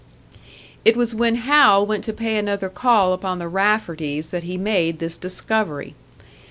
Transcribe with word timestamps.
It 0.83 0.97
was 0.97 1.13
when 1.13 1.35
Hal 1.35 1.85
went 1.85 2.03
to 2.05 2.11
pay 2.11 2.35
another 2.37 2.69
call 2.69 3.13
upon 3.13 3.37
the 3.37 3.47
Rafferties 3.47 4.29
that 4.29 4.41
he 4.41 4.57
made 4.57 4.97
this 4.97 5.15
discovery. 5.15 5.93